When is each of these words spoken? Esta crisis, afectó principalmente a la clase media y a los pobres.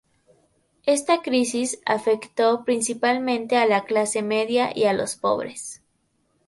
Esta 0.87 1.21
crisis, 1.21 1.79
afectó 1.85 2.65
principalmente 2.65 3.57
a 3.57 3.67
la 3.67 3.83
clase 3.85 4.23
media 4.23 4.71
y 4.75 4.85
a 4.85 4.93
los 4.93 5.15
pobres. 5.15 5.83